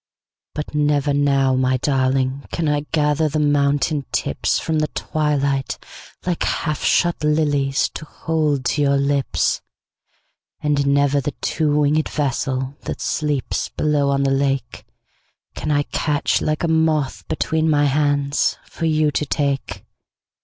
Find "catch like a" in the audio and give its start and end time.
15.83-16.67